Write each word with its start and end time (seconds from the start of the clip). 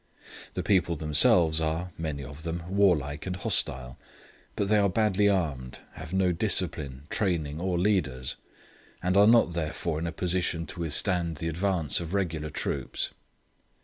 The 0.55 0.63
people 0.63 0.95
themselves 0.95 1.61
are, 1.61 1.91
many 1.95 2.23
of 2.23 2.41
them, 2.41 2.63
warlike 2.67 3.27
and 3.27 3.35
hostile; 3.35 3.99
but 4.55 4.67
they 4.67 4.77
are 4.79 4.89
badly 4.89 5.29
armed, 5.29 5.77
have 5.93 6.11
no 6.11 6.31
discipline, 6.31 7.03
training, 7.11 7.59
or 7.59 7.77
leaders, 7.77 8.35
and 9.03 9.15
are 9.15 9.27
not 9.27 9.53
therefore 9.53 9.99
in 9.99 10.07
a 10.07 10.11
position 10.11 10.65
to 10.65 10.79
withstand 10.79 11.37
the 11.37 11.49
advance 11.49 11.99
of 11.99 12.15
regular 12.15 12.49
troops. 12.49 13.11